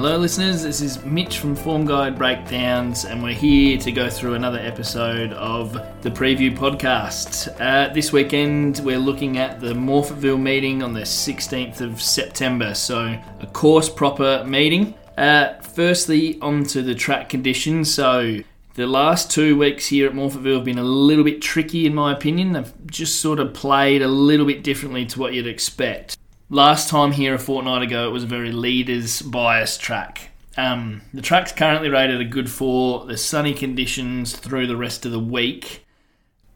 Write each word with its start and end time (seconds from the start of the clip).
Hello, 0.00 0.16
listeners. 0.16 0.62
This 0.62 0.80
is 0.80 1.04
Mitch 1.04 1.40
from 1.40 1.56
Form 1.56 1.84
Guide 1.84 2.16
Breakdowns, 2.16 3.04
and 3.04 3.20
we're 3.20 3.34
here 3.34 3.76
to 3.78 3.90
go 3.90 4.08
through 4.08 4.34
another 4.34 4.60
episode 4.60 5.32
of 5.32 5.72
the 6.02 6.08
preview 6.08 6.56
podcast. 6.56 7.52
Uh, 7.60 7.92
this 7.92 8.12
weekend, 8.12 8.78
we're 8.84 8.96
looking 8.96 9.38
at 9.38 9.58
the 9.58 9.72
Morphettville 9.74 10.40
meeting 10.40 10.84
on 10.84 10.92
the 10.92 11.00
16th 11.00 11.80
of 11.80 12.00
September, 12.00 12.74
so 12.74 13.20
a 13.40 13.46
course 13.48 13.88
proper 13.88 14.44
meeting. 14.46 14.94
Uh, 15.16 15.54
firstly, 15.62 16.38
onto 16.40 16.80
the 16.80 16.94
track 16.94 17.28
conditions. 17.28 17.92
So, 17.92 18.38
the 18.74 18.86
last 18.86 19.32
two 19.32 19.58
weeks 19.58 19.88
here 19.88 20.06
at 20.06 20.14
Morphettville 20.14 20.58
have 20.58 20.64
been 20.64 20.78
a 20.78 20.84
little 20.84 21.24
bit 21.24 21.42
tricky, 21.42 21.86
in 21.86 21.94
my 21.96 22.12
opinion. 22.12 22.52
They've 22.52 22.72
just 22.86 23.20
sort 23.20 23.40
of 23.40 23.52
played 23.52 24.02
a 24.02 24.08
little 24.08 24.46
bit 24.46 24.62
differently 24.62 25.06
to 25.06 25.18
what 25.18 25.34
you'd 25.34 25.48
expect. 25.48 26.16
Last 26.50 26.88
time 26.88 27.12
here 27.12 27.34
a 27.34 27.38
fortnight 27.38 27.82
ago, 27.82 28.08
it 28.08 28.10
was 28.10 28.24
a 28.24 28.26
very 28.26 28.52
leaders 28.52 29.20
bias 29.20 29.76
track. 29.76 30.30
Um, 30.56 31.02
the 31.12 31.20
track's 31.20 31.52
currently 31.52 31.90
rated 31.90 32.22
a 32.22 32.24
good 32.24 32.50
four. 32.50 33.04
The 33.04 33.18
sunny 33.18 33.52
conditions 33.52 34.34
through 34.34 34.66
the 34.66 34.76
rest 34.76 35.04
of 35.04 35.12
the 35.12 35.20
week. 35.20 35.84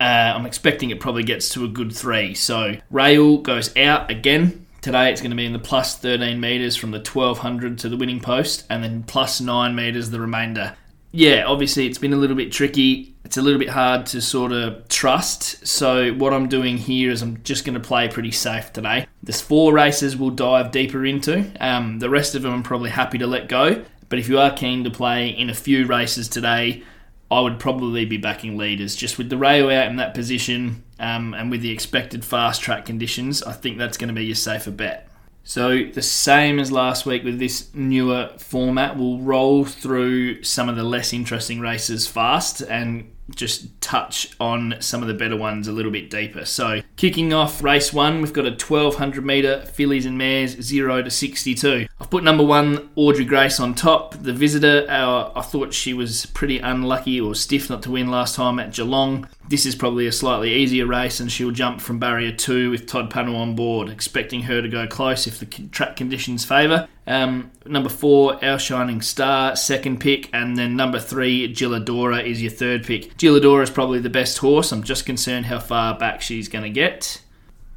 Uh, 0.00 0.32
I'm 0.34 0.46
expecting 0.46 0.88
it 0.88 0.98
probably 0.98 1.24
gets 1.24 1.50
to 1.50 1.66
a 1.66 1.68
good 1.68 1.92
three. 1.92 2.32
So 2.32 2.76
rail 2.90 3.36
goes 3.36 3.76
out 3.76 4.10
again. 4.10 4.66
Today 4.80 5.12
it's 5.12 5.20
going 5.20 5.30
to 5.30 5.36
be 5.36 5.44
in 5.44 5.52
the 5.52 5.58
plus 5.58 5.98
13 5.98 6.40
metres 6.40 6.74
from 6.74 6.90
the 6.90 6.98
1200 6.98 7.78
to 7.80 7.90
the 7.90 7.96
winning 7.98 8.20
post, 8.20 8.64
and 8.70 8.82
then 8.82 9.02
plus 9.02 9.42
9 9.42 9.74
metres 9.74 10.08
the 10.08 10.20
remainder 10.20 10.74
yeah, 11.12 11.44
obviously 11.44 11.86
it's 11.86 11.98
been 11.98 12.14
a 12.14 12.16
little 12.16 12.36
bit 12.36 12.50
tricky. 12.50 13.14
It's 13.24 13.36
a 13.36 13.42
little 13.42 13.58
bit 13.58 13.68
hard 13.68 14.06
to 14.06 14.20
sort 14.20 14.52
of 14.52 14.88
trust. 14.88 15.66
So 15.66 16.12
what 16.14 16.32
I'm 16.32 16.48
doing 16.48 16.78
here 16.78 17.10
is 17.10 17.22
I'm 17.22 17.42
just 17.44 17.64
going 17.64 17.74
to 17.74 17.86
play 17.86 18.08
pretty 18.08 18.32
safe 18.32 18.72
today. 18.72 19.06
There's 19.22 19.40
four 19.40 19.72
races 19.72 20.16
we'll 20.16 20.30
dive 20.30 20.70
deeper 20.70 21.04
into. 21.04 21.50
Um, 21.60 21.98
the 21.98 22.10
rest 22.10 22.34
of 22.34 22.42
them 22.42 22.52
I'm 22.52 22.62
probably 22.62 22.90
happy 22.90 23.18
to 23.18 23.26
let 23.26 23.48
go. 23.48 23.84
But 24.08 24.18
if 24.18 24.28
you 24.28 24.38
are 24.38 24.52
keen 24.52 24.84
to 24.84 24.90
play 24.90 25.28
in 25.28 25.48
a 25.48 25.54
few 25.54 25.86
races 25.86 26.28
today, 26.28 26.82
I 27.30 27.40
would 27.40 27.58
probably 27.58 28.04
be 28.04 28.18
backing 28.18 28.58
leaders. 28.58 28.96
Just 28.96 29.16
with 29.16 29.30
the 29.30 29.38
rail 29.38 29.70
out 29.70 29.86
in 29.86 29.96
that 29.96 30.14
position 30.14 30.82
um, 30.98 31.34
and 31.34 31.50
with 31.50 31.62
the 31.62 31.70
expected 31.70 32.24
fast 32.24 32.60
track 32.60 32.84
conditions, 32.84 33.42
I 33.42 33.52
think 33.52 33.78
that's 33.78 33.96
going 33.96 34.08
to 34.08 34.14
be 34.14 34.24
your 34.24 34.34
safer 34.34 34.70
bet. 34.70 35.08
So, 35.44 35.84
the 35.84 36.02
same 36.02 36.58
as 36.58 36.70
last 36.70 37.04
week 37.04 37.24
with 37.24 37.38
this 37.38 37.74
newer 37.74 38.30
format, 38.38 38.96
we'll 38.96 39.18
roll 39.18 39.64
through 39.64 40.44
some 40.44 40.68
of 40.68 40.76
the 40.76 40.84
less 40.84 41.12
interesting 41.12 41.60
races 41.60 42.06
fast 42.06 42.60
and 42.60 43.12
just 43.34 43.80
touch 43.80 44.34
on 44.40 44.74
some 44.80 45.00
of 45.02 45.08
the 45.08 45.14
better 45.14 45.36
ones 45.36 45.68
a 45.68 45.72
little 45.72 45.90
bit 45.90 46.10
deeper. 46.10 46.44
So, 46.44 46.80
kicking 46.96 47.32
off 47.32 47.62
race 47.62 47.92
one, 47.92 48.20
we've 48.20 48.32
got 48.32 48.46
a 48.46 48.50
1200 48.50 49.24
metre 49.24 49.60
fillies 49.66 50.06
and 50.06 50.18
mares 50.18 50.60
0 50.60 51.02
to 51.02 51.10
62. 51.10 51.86
I've 52.00 52.10
put 52.10 52.24
number 52.24 52.44
one, 52.44 52.90
Audrey 52.96 53.24
Grace, 53.24 53.58
on 53.60 53.74
top. 53.74 54.14
The 54.22 54.32
visitor, 54.32 54.86
uh, 54.88 55.32
I 55.34 55.42
thought 55.42 55.72
she 55.74 55.94
was 55.94 56.26
pretty 56.26 56.58
unlucky 56.58 57.20
or 57.20 57.34
stiff 57.34 57.70
not 57.70 57.82
to 57.82 57.90
win 57.90 58.10
last 58.10 58.34
time 58.36 58.58
at 58.58 58.72
Geelong. 58.72 59.28
This 59.52 59.66
is 59.66 59.74
probably 59.74 60.06
a 60.06 60.12
slightly 60.12 60.50
easier 60.50 60.86
race, 60.86 61.20
and 61.20 61.30
she'll 61.30 61.50
jump 61.50 61.82
from 61.82 61.98
barrier 61.98 62.32
two 62.32 62.70
with 62.70 62.86
Todd 62.86 63.10
Pannell 63.10 63.36
on 63.36 63.54
board, 63.54 63.90
expecting 63.90 64.44
her 64.44 64.62
to 64.62 64.68
go 64.68 64.86
close 64.86 65.26
if 65.26 65.38
the 65.38 65.44
track 65.44 65.94
conditions 65.94 66.42
favour. 66.42 66.88
Um, 67.06 67.50
number 67.66 67.90
four, 67.90 68.42
Our 68.42 68.58
Shining 68.58 69.02
Star, 69.02 69.54
second 69.54 70.00
pick, 70.00 70.30
and 70.32 70.56
then 70.56 70.74
number 70.74 70.98
three, 70.98 71.52
Gilladora 71.52 72.24
is 72.24 72.40
your 72.40 72.50
third 72.50 72.86
pick. 72.86 73.18
Gilladora 73.18 73.64
is 73.64 73.68
probably 73.68 73.98
the 73.98 74.08
best 74.08 74.38
horse. 74.38 74.72
I'm 74.72 74.84
just 74.84 75.04
concerned 75.04 75.44
how 75.44 75.58
far 75.58 75.98
back 75.98 76.22
she's 76.22 76.48
going 76.48 76.64
to 76.64 76.70
get. 76.70 77.20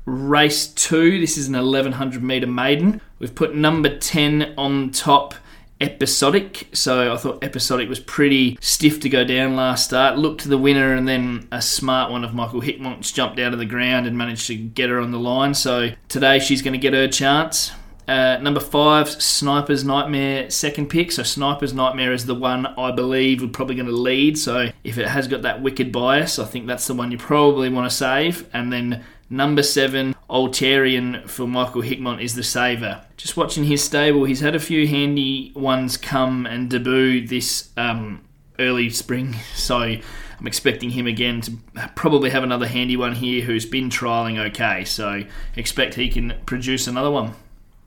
Race 0.05 0.67
two, 0.67 1.19
this 1.19 1.37
is 1.37 1.49
an 1.49 1.55
1100 1.55 2.23
metre 2.23 2.47
maiden. 2.47 3.01
We've 3.19 3.35
put 3.35 3.53
number 3.53 3.97
10 3.97 4.53
on 4.57 4.91
top 4.91 5.35
episodic. 5.81 6.69
So 6.73 7.13
I 7.13 7.17
thought 7.17 7.43
episodic 7.43 7.89
was 7.89 7.99
pretty 7.99 8.57
stiff 8.61 8.99
to 9.01 9.09
go 9.09 9.23
down 9.23 9.55
last 9.55 9.85
start. 9.85 10.17
Looked 10.17 10.41
to 10.41 10.49
the 10.49 10.57
winner, 10.57 10.93
and 10.93 11.07
then 11.07 11.47
a 11.51 11.61
smart 11.61 12.11
one 12.11 12.23
of 12.23 12.33
Michael 12.33 12.61
Hickmott's 12.61 13.11
jumped 13.11 13.39
out 13.39 13.53
of 13.53 13.59
the 13.59 13.65
ground 13.65 14.07
and 14.07 14.17
managed 14.17 14.47
to 14.47 14.55
get 14.55 14.89
her 14.89 14.99
on 14.99 15.11
the 15.11 15.19
line. 15.19 15.53
So 15.53 15.89
today 16.07 16.39
she's 16.39 16.61
going 16.61 16.73
to 16.73 16.79
get 16.79 16.93
her 16.93 17.07
chance. 17.07 17.71
Uh, 18.07 18.37
number 18.39 18.59
five, 18.59 19.09
Sniper's 19.09 19.83
Nightmare, 19.83 20.49
second 20.51 20.89
pick. 20.89 21.11
So 21.11 21.23
Sniper's 21.23 21.73
Nightmare 21.73 22.13
is 22.13 22.27
the 22.27 22.35
one 22.35 22.67
I 22.67 22.91
believe 22.91 23.41
we're 23.41 23.47
probably 23.47 23.75
going 23.75 23.87
to 23.87 23.95
lead. 23.95 24.37
So 24.37 24.69
if 24.83 24.99
it 24.99 25.07
has 25.07 25.27
got 25.27 25.41
that 25.41 25.63
wicked 25.63 25.91
bias, 25.91 26.37
I 26.37 26.45
think 26.45 26.67
that's 26.67 26.85
the 26.85 26.93
one 26.93 27.11
you 27.11 27.17
probably 27.17 27.69
want 27.69 27.89
to 27.89 27.95
save. 27.95 28.47
And 28.53 28.71
then 28.71 29.03
number 29.29 29.63
seven, 29.63 30.15
Altarian 30.29 31.27
for 31.29 31.47
Michael 31.47 31.81
Hickmott 31.81 32.21
is 32.21 32.35
the 32.35 32.43
saver. 32.43 33.05
Just 33.17 33.37
watching 33.37 33.65
his 33.65 33.83
stable, 33.83 34.25
he's 34.25 34.41
had 34.41 34.55
a 34.55 34.59
few 34.59 34.87
handy 34.87 35.51
ones 35.55 35.97
come 35.97 36.45
and 36.45 36.69
debut 36.69 37.25
this 37.25 37.69
um, 37.77 38.21
early 38.59 38.89
spring. 38.89 39.35
So 39.55 39.77
I'm 39.77 40.47
expecting 40.47 40.91
him 40.91 41.07
again 41.07 41.41
to 41.41 41.53
probably 41.95 42.29
have 42.29 42.43
another 42.43 42.67
handy 42.67 42.97
one 42.97 43.15
here 43.15 43.43
who's 43.43 43.65
been 43.65 43.89
trialling 43.89 44.37
okay. 44.49 44.83
So 44.85 45.23
expect 45.55 45.95
he 45.95 46.09
can 46.09 46.35
produce 46.45 46.87
another 46.87 47.09
one. 47.09 47.33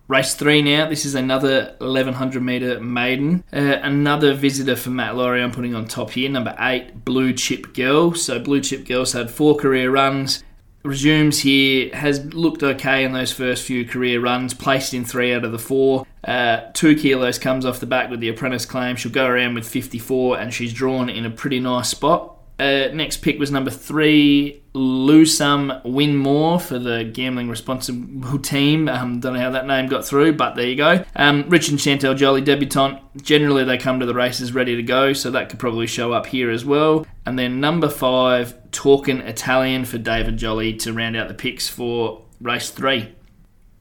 Race 0.09 0.35
three 0.35 0.63
now. 0.63 0.89
This 0.89 1.05
is 1.05 1.15
another 1.15 1.75
1100 1.79 2.43
metre 2.43 2.81
maiden. 2.81 3.45
Uh, 3.53 3.79
another 3.83 4.33
visitor 4.33 4.75
for 4.75 4.89
Matt 4.89 5.17
Laurie 5.17 5.43
I'm 5.43 5.53
putting 5.53 5.75
on 5.75 5.87
top 5.87 6.13
here. 6.13 6.31
Number 6.31 6.57
eight, 6.59 7.05
Blue 7.05 7.35
Chip 7.35 7.75
Girl. 7.75 8.15
So 8.15 8.39
Blue 8.39 8.63
Chip 8.63 8.87
Girl's 8.87 9.13
had 9.13 9.31
four 9.31 9.57
career 9.57 9.91
runs. 9.91 10.43
Resumes 10.85 11.41
here, 11.41 11.95
has 11.95 12.25
looked 12.35 12.63
okay 12.63 13.05
in 13.05 13.13
those 13.13 13.33
first 13.33 13.65
few 13.65 13.85
career 13.85 14.21
runs, 14.21 14.55
placed 14.55 14.95
in 14.95 15.05
three 15.05 15.33
out 15.33 15.45
of 15.45 15.53
the 15.53 15.59
four. 15.59 16.07
Uh, 16.25 16.61
two 16.73 16.95
kilos 16.97 17.39
comes 17.39 17.65
off 17.65 17.81
the 17.81 17.87
back 17.87 18.11
with 18.11 18.21
the 18.21 18.29
apprentice 18.29 18.65
claim. 18.65 18.97
She'll 18.97 19.13
go 19.13 19.27
around 19.27 19.55
with 19.55 19.69
54 19.69 20.39
and 20.39 20.53
she's 20.55 20.73
drawn 20.73 21.09
in 21.09 21.25
a 21.25 21.31
pretty 21.31 21.61
nice 21.61 21.89
spot. 21.89 22.39
Uh, 22.59 22.89
next 22.93 23.19
pick 23.19 23.39
was 23.39 23.53
number 23.53 23.71
three, 23.71 24.61
lose 24.73 25.37
some, 25.37 25.73
win 25.85 26.17
more 26.17 26.59
for 26.59 26.77
the 26.77 27.05
gambling 27.05 27.49
responsible 27.49 28.37
team. 28.41 28.89
Um, 28.89 29.21
don't 29.21 29.35
know 29.35 29.41
how 29.41 29.51
that 29.51 29.67
name 29.67 29.87
got 29.87 30.05
through, 30.05 30.33
but 30.33 30.57
there 30.57 30.67
you 30.67 30.75
go. 30.75 31.05
Um, 31.15 31.49
Rich 31.49 31.69
and 31.69 31.79
Chantel 31.79 32.17
Jolly 32.17 32.41
debutant. 32.41 32.99
Generally, 33.23 33.65
they 33.65 33.79
come 33.79 34.01
to 34.01 34.07
the 34.07 34.15
races 34.15 34.53
ready 34.53 34.75
to 34.75 34.83
go, 34.83 35.13
so 35.13 35.31
that 35.31 35.51
could 35.51 35.61
probably 35.61 35.87
show 35.87 36.13
up 36.13 36.27
here 36.27 36.51
as 36.51 36.65
well. 36.65 37.07
And 37.25 37.39
then 37.39 37.61
number 37.61 37.89
five, 37.89 38.68
Talking 38.79 39.19
Italian 39.23 39.85
for 39.85 39.99
David 39.99 40.37
Jolly 40.37 40.73
to 40.75 40.93
round 40.93 41.17
out 41.17 41.27
the 41.27 41.35
picks 41.35 41.67
for 41.69 42.23
race 42.41 42.71
three. 42.71 43.13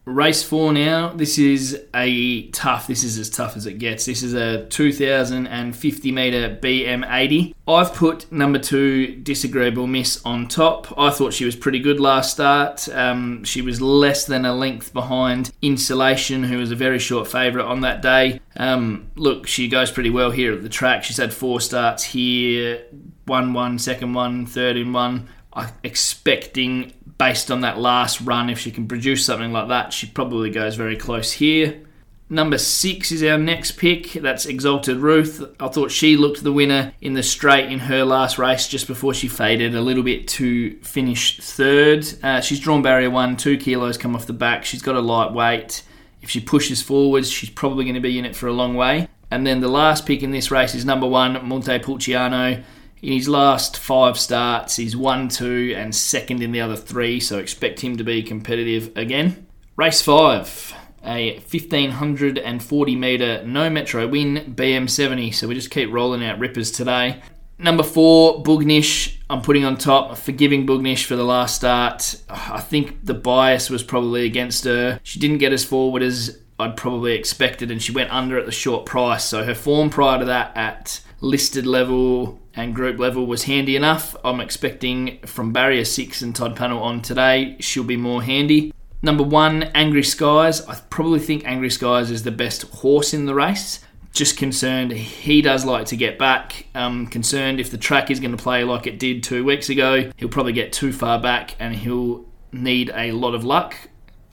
Race 0.05 0.41
four 0.41 0.73
now. 0.73 1.13
This 1.13 1.37
is 1.37 1.83
a 1.93 2.47
tough. 2.47 2.87
This 2.87 3.03
is 3.03 3.19
as 3.19 3.29
tough 3.29 3.55
as 3.55 3.67
it 3.67 3.73
gets. 3.73 4.07
This 4.07 4.23
is 4.23 4.33
a 4.33 4.65
2,050 4.65 6.11
meter 6.11 6.57
BM80. 6.59 7.53
I've 7.67 7.93
put 7.93 8.31
number 8.31 8.57
two 8.57 9.17
Disagreeable 9.17 9.85
Miss 9.85 10.19
on 10.25 10.47
top. 10.47 10.91
I 10.97 11.11
thought 11.11 11.31
she 11.31 11.45
was 11.45 11.55
pretty 11.55 11.77
good 11.77 11.99
last 11.99 12.31
start. 12.31 12.89
Um, 12.89 13.43
she 13.43 13.61
was 13.61 13.79
less 13.79 14.25
than 14.25 14.45
a 14.45 14.55
length 14.55 14.93
behind 14.93 15.51
Insulation, 15.61 16.43
who 16.43 16.57
was 16.57 16.71
a 16.71 16.75
very 16.75 16.97
short 16.97 17.27
favourite 17.27 17.67
on 17.67 17.81
that 17.81 18.01
day. 18.01 18.41
Um, 18.55 19.11
look, 19.15 19.45
she 19.45 19.67
goes 19.67 19.91
pretty 19.91 20.09
well 20.09 20.31
here 20.31 20.53
at 20.53 20.63
the 20.63 20.69
track. 20.69 21.03
She's 21.03 21.17
had 21.17 21.35
four 21.35 21.61
starts 21.61 22.03
here, 22.03 22.83
one 23.27 23.53
one, 23.53 23.77
second 23.77 24.13
one, 24.13 24.45
third 24.45 24.77
in 24.77 24.93
one. 24.93 25.29
I'm 25.53 25.69
expecting, 25.83 26.93
based 27.17 27.49
on 27.49 27.61
that 27.61 27.79
last 27.79 28.21
run, 28.21 28.49
if 28.49 28.59
she 28.59 28.71
can 28.71 28.87
produce 28.87 29.25
something 29.25 29.51
like 29.51 29.69
that, 29.69 29.93
she 29.93 30.07
probably 30.07 30.49
goes 30.49 30.75
very 30.75 30.95
close 30.95 31.31
here. 31.33 31.81
Number 32.29 32.57
six 32.57 33.11
is 33.11 33.23
our 33.23 33.37
next 33.37 33.77
pick. 33.77 34.11
That's 34.11 34.45
Exalted 34.45 34.97
Ruth. 34.97 35.41
I 35.61 35.69
thought 35.69 35.91
she 35.91 36.17
looked 36.17 36.43
the 36.43 36.51
winner 36.51 36.93
in 36.99 37.13
the 37.13 37.23
straight 37.23 37.71
in 37.71 37.79
her 37.79 38.03
last 38.03 38.37
race 38.37 38.67
just 38.67 38.85
before 38.85 39.13
she 39.13 39.29
faded 39.29 39.73
a 39.73 39.81
little 39.81 40.03
bit 40.03 40.27
to 40.29 40.77
finish 40.81 41.39
third. 41.39 42.05
Uh, 42.21 42.41
she's 42.41 42.59
drawn 42.59 42.81
barrier 42.81 43.09
one, 43.09 43.37
two 43.37 43.57
kilos 43.57 43.97
come 43.97 44.13
off 44.13 44.27
the 44.27 44.33
back. 44.33 44.65
She's 44.65 44.81
got 44.81 44.95
a 44.95 44.99
light 44.99 45.31
weight. 45.31 45.83
If 46.21 46.29
she 46.29 46.41
pushes 46.41 46.81
forwards, 46.81 47.31
she's 47.31 47.49
probably 47.49 47.85
going 47.85 47.95
to 47.95 48.01
be 48.01 48.19
in 48.19 48.25
it 48.25 48.35
for 48.35 48.47
a 48.47 48.53
long 48.53 48.75
way. 48.75 49.07
And 49.31 49.47
then 49.47 49.61
the 49.61 49.69
last 49.69 50.05
pick 50.05 50.21
in 50.21 50.31
this 50.31 50.51
race 50.51 50.75
is 50.75 50.83
number 50.83 51.07
one, 51.07 51.47
Montepulciano. 51.47 52.61
In 53.01 53.13
his 53.13 53.29
last 53.29 53.77
five 53.77 54.17
starts, 54.17 54.77
he's 54.77 54.97
1 54.97 55.29
two 55.29 55.73
and 55.77 55.93
second 55.93 56.41
in 56.41 56.51
the 56.51 56.61
other 56.61 56.75
three, 56.75 57.19
so 57.19 57.37
expect 57.37 57.81
him 57.81 57.95
to 57.97 58.03
be 58.03 58.23
competitive 58.23 58.95
again. 58.97 59.45
Race 59.75 60.01
five, 60.01 60.73
a 61.03 61.33
1540 61.33 62.95
metre 62.95 63.43
no 63.45 63.69
metro 63.69 64.07
win, 64.07 64.55
BM70, 64.55 65.33
so 65.35 65.47
we 65.47 65.53
just 65.53 65.69
keep 65.69 65.91
rolling 65.91 66.25
out 66.25 66.39
rippers 66.39 66.71
today. 66.71 67.21
Number 67.59 67.83
four, 67.83 68.43
Bugnish. 68.43 69.17
I'm 69.29 69.41
putting 69.41 69.65
on 69.65 69.77
top, 69.77 70.17
forgiving 70.17 70.65
Bugnish 70.65 71.05
for 71.05 71.15
the 71.15 71.23
last 71.23 71.55
start. 71.55 72.19
I 72.29 72.61
think 72.61 73.05
the 73.05 73.13
bias 73.13 73.69
was 73.69 73.83
probably 73.83 74.25
against 74.25 74.63
her. 74.65 74.99
She 75.03 75.19
didn't 75.19 75.37
get 75.37 75.53
as 75.53 75.63
forward 75.63 76.01
as 76.01 76.39
I'd 76.59 76.77
probably 76.77 77.13
expected, 77.13 77.69
and 77.71 77.81
she 77.81 77.91
went 77.91 78.11
under 78.11 78.37
at 78.39 78.45
the 78.45 78.51
short 78.51 78.85
price. 78.85 79.25
So 79.25 79.43
her 79.43 79.55
form 79.55 79.89
prior 79.89 80.19
to 80.19 80.25
that 80.25 80.55
at 80.55 81.01
listed 81.21 81.65
level 81.65 82.39
and 82.55 82.73
group 82.73 82.99
level 82.99 83.25
was 83.25 83.43
handy 83.43 83.75
enough. 83.75 84.15
I'm 84.25 84.39
expecting 84.39 85.19
from 85.25 85.53
barrier 85.53 85.85
six 85.85 86.21
and 86.21 86.35
Todd 86.35 86.55
Pannell 86.55 86.81
on 86.81 87.01
today, 87.01 87.55
she'll 87.59 87.83
be 87.83 87.97
more 87.97 88.23
handy. 88.23 88.73
Number 89.03 89.23
one, 89.23 89.63
Angry 89.75 90.03
Skies. 90.03 90.65
I 90.65 90.75
probably 90.89 91.19
think 91.19 91.43
Angry 91.45 91.69
Skies 91.69 92.09
is 92.09 92.23
the 92.23 92.31
best 92.31 92.63
horse 92.63 93.13
in 93.13 93.27
the 93.27 93.35
race, 93.35 93.79
Just 94.11 94.37
concerned 94.37 94.91
he 94.91 95.43
does 95.43 95.63
like 95.63 95.85
to 95.87 95.95
get 95.95 96.17
back. 96.17 96.65
Um, 96.73 97.05
concerned 97.05 97.59
if 97.59 97.69
the 97.69 97.77
track 97.77 98.09
is 98.09 98.19
going 98.19 98.35
to 98.35 98.41
play 98.41 98.63
like 98.63 98.87
it 98.87 98.97
did 98.97 99.21
two 99.21 99.45
weeks 99.45 99.69
ago, 99.69 100.11
he'll 100.17 100.29
probably 100.29 100.53
get 100.53 100.73
too 100.73 100.91
far 100.91 101.21
back 101.21 101.55
and 101.59 101.75
he'll 101.75 102.25
need 102.51 102.91
a 102.95 103.11
lot 103.11 103.35
of 103.35 103.43
luck. 103.43 103.75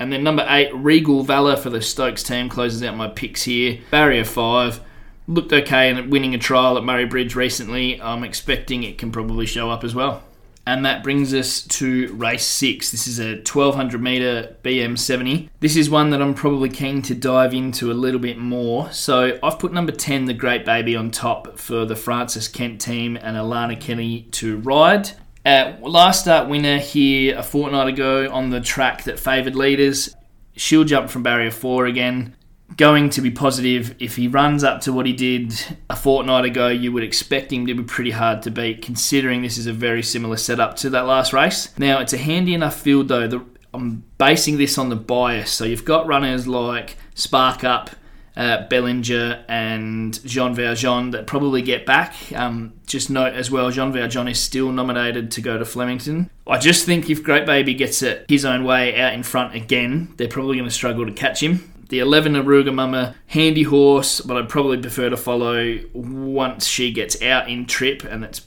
And 0.04 0.12
then 0.12 0.22
number 0.22 0.44
eight, 0.50 0.68
Regal 0.74 1.22
Valor 1.22 1.56
for 1.56 1.70
the 1.70 1.80
Stokes 1.80 2.22
team 2.22 2.50
closes 2.50 2.82
out 2.82 2.94
my 2.94 3.08
picks 3.08 3.44
here. 3.44 3.80
Barrier 3.90 4.26
five 4.26 4.80
looked 5.26 5.50
okay 5.50 5.88
in 5.88 6.10
winning 6.10 6.34
a 6.34 6.38
trial 6.38 6.76
at 6.76 6.84
Murray 6.84 7.06
Bridge 7.06 7.34
recently. 7.34 8.02
I'm 8.02 8.22
expecting 8.22 8.82
it 8.82 8.98
can 8.98 9.10
probably 9.10 9.46
show 9.46 9.70
up 9.70 9.82
as 9.82 9.94
well. 9.94 10.22
And 10.66 10.84
that 10.84 11.02
brings 11.02 11.32
us 11.32 11.62
to 11.62 12.12
race 12.12 12.44
six. 12.44 12.90
This 12.90 13.06
is 13.06 13.18
a 13.18 13.36
1200 13.36 13.98
meter 13.98 14.56
BM70. 14.62 15.48
This 15.60 15.74
is 15.74 15.88
one 15.88 16.10
that 16.10 16.20
I'm 16.20 16.34
probably 16.34 16.68
keen 16.68 17.00
to 17.00 17.14
dive 17.14 17.54
into 17.54 17.90
a 17.90 17.94
little 17.94 18.20
bit 18.20 18.36
more. 18.36 18.92
So 18.92 19.38
I've 19.42 19.58
put 19.58 19.72
number 19.72 19.92
10, 19.92 20.26
the 20.26 20.34
Great 20.34 20.66
Baby, 20.66 20.96
on 20.96 21.12
top 21.12 21.58
for 21.58 21.86
the 21.86 21.96
Francis 21.96 22.46
Kent 22.46 22.78
team 22.78 23.16
and 23.16 23.38
Alana 23.38 23.80
Kelly 23.80 24.28
to 24.32 24.58
ride. 24.58 25.12
Uh, 25.44 25.74
last 25.80 26.22
start 26.22 26.48
winner 26.48 26.78
here 26.78 27.36
a 27.36 27.42
fortnight 27.42 27.88
ago 27.88 28.30
on 28.30 28.50
the 28.50 28.60
track 28.60 29.04
that 29.04 29.18
favoured 29.18 29.54
leaders. 29.54 30.14
She'll 30.56 30.84
jump 30.84 31.10
from 31.10 31.22
barrier 31.22 31.50
four 31.50 31.86
again 31.86 32.36
going 32.76 33.10
to 33.10 33.20
be 33.20 33.30
positive. 33.30 33.94
If 33.98 34.16
he 34.16 34.28
runs 34.28 34.64
up 34.64 34.80
to 34.82 34.92
what 34.92 35.06
he 35.06 35.12
did 35.12 35.54
a 35.88 35.96
fortnight 35.96 36.44
ago, 36.44 36.68
you 36.68 36.92
would 36.92 37.04
expect 37.04 37.52
him 37.52 37.66
to 37.66 37.74
be 37.74 37.82
pretty 37.82 38.10
hard 38.10 38.42
to 38.42 38.50
beat, 38.50 38.82
considering 38.82 39.42
this 39.42 39.58
is 39.58 39.66
a 39.66 39.72
very 39.72 40.02
similar 40.02 40.36
setup 40.36 40.76
to 40.76 40.90
that 40.90 41.06
last 41.06 41.32
race. 41.32 41.76
Now, 41.78 42.00
it's 42.00 42.12
a 42.12 42.18
handy 42.18 42.54
enough 42.54 42.80
field, 42.80 43.08
though. 43.08 43.28
The, 43.28 43.44
I'm 43.72 44.04
basing 44.18 44.56
this 44.56 44.78
on 44.78 44.88
the 44.88 44.96
bias. 44.96 45.50
So 45.50 45.64
you've 45.64 45.84
got 45.84 46.06
runners 46.06 46.46
like 46.46 46.96
Spark 47.14 47.64
Up. 47.64 47.90
Uh, 48.36 48.66
Bellinger 48.66 49.44
and 49.48 50.20
Jean 50.24 50.54
Valjean 50.54 51.10
that 51.10 51.26
probably 51.26 51.62
get 51.62 51.86
back. 51.86 52.14
Um, 52.34 52.72
just 52.84 53.08
note 53.08 53.34
as 53.34 53.50
well, 53.50 53.70
Jean 53.70 53.92
Valjean 53.92 54.26
is 54.26 54.40
still 54.40 54.72
nominated 54.72 55.30
to 55.32 55.40
go 55.40 55.56
to 55.56 55.64
Flemington. 55.64 56.30
I 56.46 56.58
just 56.58 56.84
think 56.84 57.08
if 57.08 57.22
Great 57.22 57.46
Baby 57.46 57.74
gets 57.74 58.02
it 58.02 58.26
his 58.28 58.44
own 58.44 58.64
way 58.64 59.00
out 59.00 59.14
in 59.14 59.22
front 59.22 59.54
again, 59.54 60.14
they're 60.16 60.28
probably 60.28 60.56
going 60.56 60.68
to 60.68 60.74
struggle 60.74 61.06
to 61.06 61.12
catch 61.12 61.42
him. 61.42 61.72
The 61.90 62.00
11 62.00 62.32
Aruga 62.32 62.74
Mama, 62.74 63.14
handy 63.28 63.62
horse, 63.62 64.20
but 64.20 64.36
I'd 64.36 64.48
probably 64.48 64.78
prefer 64.78 65.10
to 65.10 65.16
follow 65.16 65.78
once 65.92 66.66
she 66.66 66.90
gets 66.92 67.20
out 67.22 67.48
in 67.48 67.66
trip, 67.66 68.02
and 68.02 68.22
that's 68.22 68.40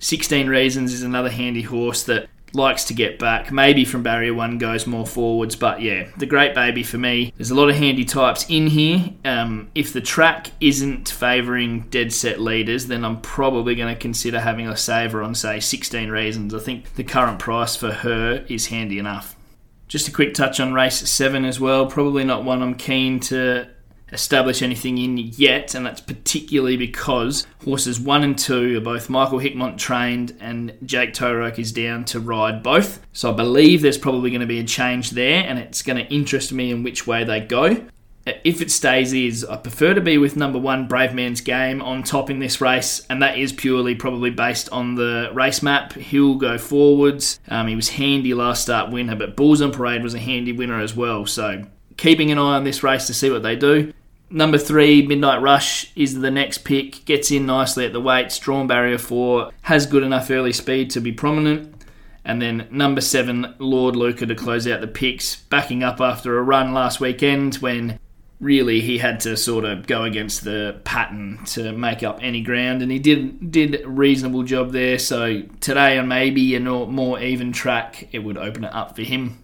16 0.00 0.48
Reasons 0.48 0.92
is 0.92 1.02
another 1.02 1.30
handy 1.30 1.62
horse 1.62 2.02
that 2.04 2.28
likes 2.52 2.84
to 2.84 2.94
get 2.94 3.18
back. 3.18 3.52
Maybe 3.52 3.84
from 3.84 4.02
barrier 4.02 4.34
one 4.34 4.58
goes 4.58 4.86
more 4.86 5.06
forwards, 5.06 5.56
but 5.56 5.80
yeah, 5.80 6.08
the 6.16 6.26
great 6.26 6.54
baby 6.54 6.82
for 6.82 6.98
me. 6.98 7.32
There's 7.36 7.50
a 7.50 7.54
lot 7.54 7.70
of 7.70 7.76
handy 7.76 8.04
types 8.04 8.46
in 8.48 8.68
here. 8.68 9.10
Um, 9.24 9.70
if 9.74 9.92
the 9.92 10.00
track 10.00 10.50
isn't 10.60 11.08
favouring 11.08 11.82
dead 11.90 12.12
set 12.12 12.40
leaders, 12.40 12.86
then 12.86 13.04
I'm 13.04 13.20
probably 13.20 13.74
going 13.74 13.94
to 13.94 14.00
consider 14.00 14.40
having 14.40 14.68
a 14.68 14.76
saver 14.76 15.22
on 15.22 15.34
say 15.34 15.60
16 15.60 16.10
reasons. 16.10 16.54
I 16.54 16.58
think 16.58 16.94
the 16.94 17.04
current 17.04 17.38
price 17.38 17.76
for 17.76 17.92
her 17.92 18.44
is 18.48 18.66
handy 18.66 18.98
enough. 18.98 19.36
Just 19.88 20.06
a 20.06 20.12
quick 20.12 20.34
touch 20.34 20.60
on 20.60 20.72
race 20.72 21.08
seven 21.10 21.44
as 21.44 21.58
well. 21.58 21.86
Probably 21.86 22.22
not 22.24 22.44
one 22.44 22.62
I'm 22.62 22.74
keen 22.74 23.18
to 23.20 23.68
establish 24.12 24.62
anything 24.62 24.98
in 24.98 25.16
yet, 25.16 25.74
and 25.74 25.84
that's 25.86 26.00
particularly 26.00 26.76
because 26.76 27.46
horses 27.64 28.00
one 28.00 28.22
and 28.24 28.38
two 28.38 28.78
are 28.78 28.80
both 28.80 29.10
Michael 29.10 29.38
Hickmott 29.38 29.78
trained, 29.78 30.36
and 30.40 30.76
Jake 30.84 31.12
Toeroek 31.12 31.58
is 31.58 31.72
down 31.72 32.04
to 32.06 32.20
ride 32.20 32.62
both. 32.62 33.00
So 33.12 33.30
I 33.30 33.34
believe 33.34 33.82
there's 33.82 33.98
probably 33.98 34.30
going 34.30 34.40
to 34.40 34.46
be 34.46 34.60
a 34.60 34.64
change 34.64 35.10
there, 35.10 35.44
and 35.44 35.58
it's 35.58 35.82
going 35.82 36.04
to 36.04 36.12
interest 36.12 36.52
me 36.52 36.70
in 36.70 36.82
which 36.82 37.06
way 37.06 37.24
they 37.24 37.40
go 37.40 37.86
if 38.44 38.60
it 38.60 38.70
stays 38.70 39.12
is 39.12 39.44
I 39.44 39.56
prefer 39.56 39.94
to 39.94 40.00
be 40.00 40.18
with 40.18 40.36
number 40.36 40.58
one 40.58 40.86
Brave 40.86 41.14
Man's 41.14 41.40
Game 41.40 41.80
on 41.80 42.02
top 42.02 42.30
in 42.30 42.38
this 42.38 42.60
race, 42.60 43.04
and 43.08 43.22
that 43.22 43.38
is 43.38 43.52
purely 43.52 43.94
probably 43.94 44.30
based 44.30 44.68
on 44.70 44.94
the 44.94 45.30
race 45.32 45.62
map. 45.62 45.94
He'll 45.94 46.34
go 46.34 46.58
forwards. 46.58 47.40
Um, 47.48 47.66
he 47.66 47.76
was 47.76 47.90
handy 47.90 48.34
last 48.34 48.62
start 48.62 48.90
winner, 48.90 49.16
but 49.16 49.36
Bulls 49.36 49.62
on 49.62 49.72
Parade 49.72 50.02
was 50.02 50.14
a 50.14 50.18
handy 50.18 50.52
winner 50.52 50.80
as 50.80 50.94
well. 50.94 51.26
So 51.26 51.64
keeping 51.96 52.30
an 52.30 52.38
eye 52.38 52.56
on 52.56 52.64
this 52.64 52.82
race 52.82 53.06
to 53.06 53.14
see 53.14 53.30
what 53.30 53.42
they 53.42 53.56
do. 53.56 53.92
Number 54.32 54.58
three, 54.58 55.04
Midnight 55.04 55.42
Rush, 55.42 55.90
is 55.96 56.20
the 56.20 56.30
next 56.30 56.58
pick. 56.58 57.04
Gets 57.04 57.32
in 57.32 57.46
nicely 57.46 57.84
at 57.84 57.92
the 57.92 58.00
weights. 58.00 58.38
Drawn 58.38 58.68
barrier 58.68 58.98
four. 58.98 59.50
Has 59.62 59.86
good 59.86 60.04
enough 60.04 60.30
early 60.30 60.52
speed 60.52 60.90
to 60.90 61.00
be 61.00 61.10
prominent. 61.10 61.74
And 62.24 62.40
then 62.40 62.68
number 62.70 63.00
seven, 63.00 63.54
Lord 63.58 63.96
Luca 63.96 64.26
to 64.26 64.34
close 64.36 64.68
out 64.68 64.80
the 64.80 64.86
picks. 64.86 65.36
Backing 65.36 65.82
up 65.82 66.00
after 66.00 66.38
a 66.38 66.42
run 66.42 66.72
last 66.72 67.00
weekend 67.00 67.56
when 67.56 67.98
really 68.40 68.80
he 68.80 68.98
had 68.98 69.20
to 69.20 69.36
sort 69.36 69.64
of 69.64 69.86
go 69.86 70.04
against 70.04 70.44
the 70.44 70.80
pattern 70.84 71.38
to 71.44 71.72
make 71.72 72.02
up 72.02 72.18
any 72.22 72.40
ground, 72.40 72.82
and 72.82 72.90
he 72.90 72.98
did 72.98 73.50
did 73.50 73.82
a 73.82 73.88
reasonable 73.88 74.42
job 74.42 74.72
there. 74.72 74.98
So 74.98 75.42
today 75.60 75.98
on 75.98 76.08
maybe 76.08 76.54
a 76.54 76.60
more 76.60 77.20
even 77.20 77.52
track, 77.52 78.08
it 78.12 78.20
would 78.20 78.38
open 78.38 78.64
it 78.64 78.72
up 78.72 78.96
for 78.96 79.02
him. 79.02 79.38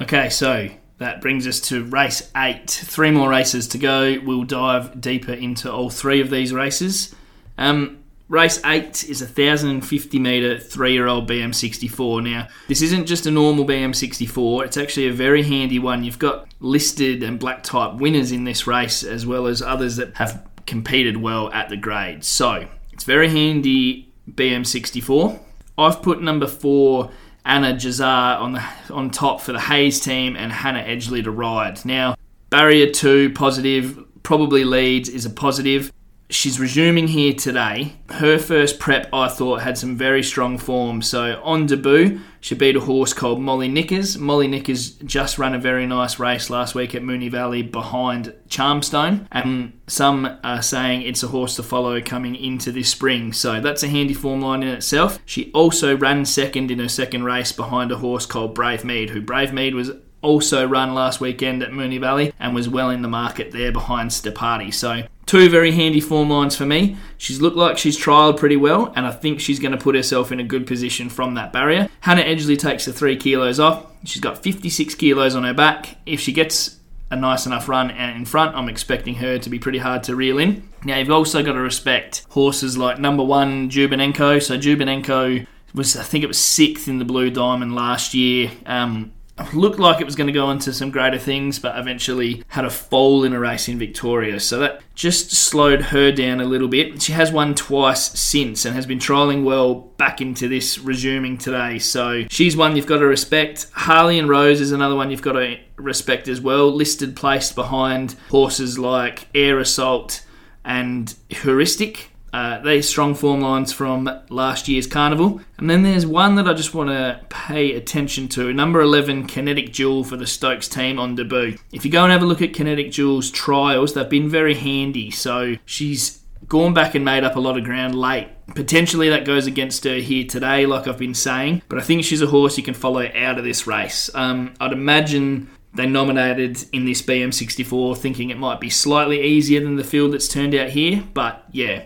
Okay, 0.00 0.28
so 0.30 0.68
that 1.00 1.22
brings 1.22 1.46
us 1.46 1.60
to 1.60 1.82
race 1.84 2.30
eight. 2.36 2.70
Three 2.70 3.10
more 3.10 3.30
races 3.30 3.66
to 3.68 3.78
go. 3.78 4.18
We'll 4.22 4.44
dive 4.44 5.00
deeper 5.00 5.32
into 5.32 5.72
all 5.72 5.88
three 5.88 6.20
of 6.20 6.28
these 6.28 6.52
races. 6.52 7.14
Um, 7.56 7.96
Race 8.28 8.60
8 8.64 9.08
is 9.08 9.22
a 9.22 9.24
1,050 9.24 10.18
metre 10.20 10.56
three 10.60 10.92
year 10.92 11.08
old 11.08 11.28
BM64. 11.28 12.22
Now, 12.22 12.46
this 12.68 12.80
isn't 12.80 13.06
just 13.06 13.26
a 13.26 13.30
normal 13.30 13.64
BM64, 13.64 14.66
it's 14.66 14.76
actually 14.76 15.08
a 15.08 15.12
very 15.12 15.42
handy 15.42 15.80
one. 15.80 16.04
You've 16.04 16.20
got 16.20 16.46
listed 16.60 17.24
and 17.24 17.40
black 17.40 17.64
type 17.64 17.94
winners 17.94 18.30
in 18.30 18.44
this 18.44 18.68
race, 18.68 19.02
as 19.02 19.26
well 19.26 19.48
as 19.48 19.62
others 19.62 19.96
that 19.96 20.14
have 20.14 20.46
competed 20.64 21.16
well 21.16 21.52
at 21.52 21.70
the 21.70 21.76
grade. 21.76 22.22
So, 22.22 22.68
it's 22.92 23.02
very 23.02 23.28
handy 23.28 24.12
BM64. 24.30 25.40
I've 25.76 26.00
put 26.00 26.22
number 26.22 26.46
4 26.46 27.10
Anna 27.44 27.74
Jazar 27.74 28.38
on 28.38 28.52
the 28.52 28.62
on 28.90 29.10
top 29.10 29.40
for 29.40 29.52
the 29.52 29.60
Hayes 29.60 30.00
team 30.00 30.36
and 30.36 30.52
Hannah 30.52 30.82
Edgley 30.82 31.24
to 31.24 31.30
ride. 31.30 31.84
Now, 31.84 32.14
barrier 32.50 32.90
2 32.90 33.30
positive, 33.30 34.04
probably 34.22 34.64
leads 34.64 35.08
is 35.08 35.24
a 35.24 35.30
positive 35.30 35.92
she's 36.30 36.60
resuming 36.60 37.08
here 37.08 37.34
today. 37.34 37.94
Her 38.10 38.38
first 38.38 38.78
prep, 38.78 39.12
I 39.12 39.28
thought, 39.28 39.62
had 39.62 39.76
some 39.76 39.96
very 39.96 40.22
strong 40.22 40.58
form. 40.58 41.02
So 41.02 41.40
on 41.42 41.66
debut, 41.66 42.20
she 42.40 42.54
beat 42.54 42.76
a 42.76 42.80
horse 42.80 43.12
called 43.12 43.40
Molly 43.40 43.68
Nickers. 43.68 44.16
Molly 44.16 44.48
Nickers 44.48 44.90
just 44.90 45.38
ran 45.38 45.54
a 45.54 45.58
very 45.58 45.86
nice 45.86 46.18
race 46.18 46.48
last 46.48 46.74
week 46.74 46.94
at 46.94 47.02
Moonee 47.02 47.30
Valley 47.30 47.62
behind 47.62 48.34
Charmstone, 48.48 49.26
and 49.30 49.78
some 49.86 50.38
are 50.42 50.62
saying 50.62 51.02
it's 51.02 51.22
a 51.22 51.28
horse 51.28 51.56
to 51.56 51.62
follow 51.62 52.00
coming 52.00 52.34
into 52.34 52.72
this 52.72 52.88
spring. 52.88 53.32
So 53.32 53.60
that's 53.60 53.82
a 53.82 53.88
handy 53.88 54.14
form 54.14 54.40
line 54.40 54.62
in 54.62 54.68
itself. 54.68 55.18
She 55.26 55.52
also 55.52 55.96
ran 55.96 56.24
second 56.24 56.70
in 56.70 56.78
her 56.78 56.88
second 56.88 57.24
race 57.24 57.52
behind 57.52 57.92
a 57.92 57.96
horse 57.96 58.24
called 58.24 58.54
Brave 58.54 58.84
Mead, 58.84 59.10
who 59.10 59.20
Brave 59.20 59.52
Mead 59.52 59.74
was 59.74 59.90
also 60.22 60.66
run 60.66 60.94
last 60.94 61.20
weekend 61.20 61.62
at 61.62 61.70
Moonee 61.70 62.00
Valley 62.00 62.32
and 62.38 62.54
was 62.54 62.68
well 62.68 62.90
in 62.90 63.02
the 63.02 63.08
market 63.08 63.52
there 63.52 63.72
behind 63.72 64.10
Stepati. 64.10 64.72
So 64.72 65.04
two 65.30 65.48
very 65.48 65.70
handy 65.70 66.00
form 66.00 66.28
lines 66.28 66.56
for 66.56 66.66
me. 66.66 66.96
She's 67.16 67.40
looked 67.40 67.56
like 67.56 67.78
she's 67.78 67.96
trialled 67.96 68.36
pretty 68.36 68.56
well, 68.56 68.92
and 68.96 69.06
I 69.06 69.12
think 69.12 69.38
she's 69.38 69.60
going 69.60 69.70
to 69.70 69.78
put 69.78 69.94
herself 69.94 70.32
in 70.32 70.40
a 70.40 70.44
good 70.44 70.66
position 70.66 71.08
from 71.08 71.34
that 71.34 71.52
barrier. 71.52 71.88
Hannah 72.00 72.24
Edgley 72.24 72.58
takes 72.58 72.84
the 72.84 72.92
three 72.92 73.16
kilos 73.16 73.60
off. 73.60 73.86
She's 74.04 74.20
got 74.20 74.42
56 74.42 74.92
kilos 74.96 75.36
on 75.36 75.44
her 75.44 75.54
back. 75.54 75.98
If 76.04 76.18
she 76.18 76.32
gets 76.32 76.80
a 77.12 77.16
nice 77.16 77.46
enough 77.46 77.68
run 77.68 77.92
out 77.92 78.16
in 78.16 78.24
front, 78.24 78.56
I'm 78.56 78.68
expecting 78.68 79.14
her 79.16 79.38
to 79.38 79.48
be 79.48 79.60
pretty 79.60 79.78
hard 79.78 80.02
to 80.04 80.16
reel 80.16 80.38
in. 80.38 80.68
Now, 80.84 80.98
you've 80.98 81.12
also 81.12 81.44
got 81.44 81.52
to 81.52 81.60
respect 81.60 82.26
horses 82.30 82.76
like 82.76 82.98
number 82.98 83.22
one, 83.22 83.70
Jubanenko. 83.70 84.42
So, 84.42 84.58
Jubanenko 84.58 85.46
was, 85.72 85.96
I 85.96 86.02
think 86.02 86.24
it 86.24 86.26
was 86.26 86.38
sixth 86.38 86.88
in 86.88 86.98
the 86.98 87.04
Blue 87.04 87.30
Diamond 87.30 87.76
last 87.76 88.14
year. 88.14 88.50
Um, 88.66 89.12
looked 89.52 89.78
like 89.78 90.00
it 90.00 90.04
was 90.04 90.16
going 90.16 90.26
to 90.26 90.32
go 90.32 90.50
into 90.50 90.72
some 90.72 90.90
greater 90.90 91.18
things, 91.18 91.58
but 91.58 91.78
eventually 91.78 92.44
had 92.48 92.64
a 92.64 92.70
fall 92.70 93.24
in 93.24 93.32
a 93.32 93.40
race 93.40 93.68
in 93.68 93.78
Victoria. 93.78 94.40
So 94.40 94.58
that 94.58 94.82
just 94.94 95.30
slowed 95.30 95.80
her 95.82 96.12
down 96.12 96.40
a 96.40 96.44
little 96.44 96.68
bit. 96.68 97.00
She 97.02 97.12
has 97.12 97.32
won 97.32 97.54
twice 97.54 98.18
since 98.18 98.64
and 98.64 98.74
has 98.74 98.86
been 98.86 98.98
trialling 98.98 99.44
well 99.44 99.74
back 99.74 100.20
into 100.20 100.48
this 100.48 100.78
resuming 100.78 101.38
today. 101.38 101.78
So 101.78 102.24
she's 102.30 102.56
one 102.56 102.76
you've 102.76 102.86
got 102.86 102.98
to 102.98 103.06
respect. 103.06 103.66
Harley 103.72 104.18
and 104.18 104.28
Rose 104.28 104.60
is 104.60 104.72
another 104.72 104.94
one 104.94 105.10
you've 105.10 105.22
got 105.22 105.32
to 105.32 105.58
respect 105.76 106.28
as 106.28 106.40
well. 106.40 106.70
Listed 106.70 107.16
placed 107.16 107.54
behind 107.54 108.16
horses 108.30 108.78
like 108.78 109.28
Air 109.34 109.58
Assault 109.58 110.24
and 110.64 111.14
Heuristic. 111.28 112.09
Uh, 112.32 112.60
these 112.60 112.88
strong 112.88 113.14
form 113.14 113.40
lines 113.40 113.72
from 113.72 114.08
last 114.28 114.68
year's 114.68 114.86
carnival. 114.86 115.40
And 115.58 115.68
then 115.68 115.82
there's 115.82 116.06
one 116.06 116.36
that 116.36 116.48
I 116.48 116.54
just 116.54 116.74
want 116.74 116.90
to 116.90 117.20
pay 117.28 117.74
attention 117.74 118.28
to. 118.28 118.52
Number 118.52 118.80
11, 118.80 119.26
Kinetic 119.26 119.72
Jewel 119.72 120.04
for 120.04 120.16
the 120.16 120.26
Stokes 120.26 120.68
team 120.68 120.98
on 120.98 121.16
debut. 121.16 121.58
If 121.72 121.84
you 121.84 121.90
go 121.90 122.04
and 122.04 122.12
have 122.12 122.22
a 122.22 122.26
look 122.26 122.42
at 122.42 122.54
Kinetic 122.54 122.92
Jewel's 122.92 123.30
trials, 123.30 123.94
they've 123.94 124.08
been 124.08 124.28
very 124.28 124.54
handy. 124.54 125.10
So 125.10 125.56
she's 125.64 126.20
gone 126.48 126.72
back 126.72 126.94
and 126.94 127.04
made 127.04 127.24
up 127.24 127.36
a 127.36 127.40
lot 127.40 127.58
of 127.58 127.64
ground 127.64 127.94
late. 127.94 128.28
Potentially 128.54 129.08
that 129.10 129.24
goes 129.24 129.46
against 129.46 129.84
her 129.84 129.96
here 129.96 130.24
today, 130.26 130.66
like 130.66 130.86
I've 130.88 130.98
been 130.98 131.14
saying. 131.14 131.62
But 131.68 131.78
I 131.78 131.82
think 131.82 132.04
she's 132.04 132.22
a 132.22 132.26
horse 132.26 132.56
you 132.56 132.62
can 132.64 132.74
follow 132.74 133.08
out 133.14 133.38
of 133.38 133.44
this 133.44 133.66
race. 133.66 134.10
Um, 134.14 134.54
I'd 134.60 134.72
imagine 134.72 135.50
They 135.72 135.86
nominated 135.86 136.64
in 136.72 136.84
this 136.84 137.00
BM64 137.02 137.96
thinking 137.98 138.30
it 138.30 138.38
might 138.38 138.60
be 138.60 138.70
slightly 138.70 139.22
easier 139.22 139.60
than 139.60 139.76
the 139.76 139.84
field 139.84 140.12
that's 140.12 140.26
turned 140.28 140.54
out 140.54 140.70
here, 140.70 141.04
but 141.14 141.44
yeah. 141.52 141.84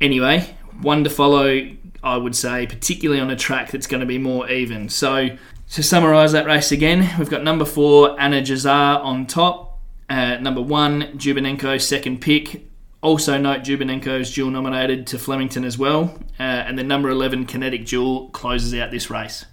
Anyway, 0.00 0.56
one 0.80 1.04
to 1.04 1.10
follow, 1.10 1.68
I 2.02 2.16
would 2.16 2.36
say, 2.36 2.66
particularly 2.66 3.20
on 3.20 3.30
a 3.30 3.36
track 3.36 3.70
that's 3.70 3.86
going 3.86 4.00
to 4.00 4.06
be 4.06 4.18
more 4.18 4.48
even. 4.50 4.88
So, 4.88 5.30
to 5.72 5.82
summarise 5.82 6.32
that 6.32 6.46
race 6.46 6.70
again, 6.70 7.18
we've 7.18 7.30
got 7.30 7.42
number 7.42 7.64
four, 7.64 8.18
Anna 8.20 8.40
Jazar 8.40 9.02
on 9.02 9.26
top. 9.26 9.80
Uh, 10.08 10.36
number 10.36 10.62
one, 10.62 11.18
Jubanenko, 11.18 11.80
second 11.80 12.20
pick. 12.20 12.66
Also, 13.02 13.36
note 13.38 13.60
Jubanenko's 13.60 14.34
dual 14.34 14.50
nominated 14.50 15.06
to 15.08 15.18
Flemington 15.18 15.64
as 15.64 15.76
well. 15.78 16.18
Uh, 16.38 16.42
and 16.42 16.78
the 16.78 16.82
number 16.82 17.08
11, 17.08 17.46
Kinetic 17.46 17.84
Jewel, 17.84 18.28
closes 18.30 18.74
out 18.74 18.90
this 18.90 19.10
race. 19.10 19.44